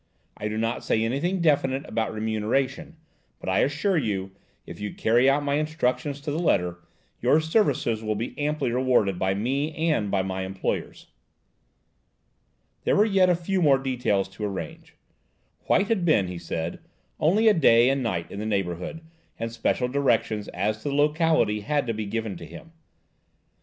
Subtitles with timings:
[0.35, 2.95] I do not say anything definite about remuneration,
[3.39, 4.31] but I assure you,
[4.65, 6.79] if you carry out my instructions to the letter,
[7.21, 11.09] your services will be amply rewarded by me and by my employers."
[12.83, 14.95] There were yet a few more details to arrange.
[15.67, 16.79] White had been, he said,
[17.19, 19.01] only a day and night in the neighbourhood,
[19.37, 22.71] and special directions as to the locality had to be given to him.